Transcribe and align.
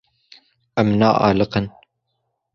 Em 0.83 0.89
naaliqin. 0.99 1.65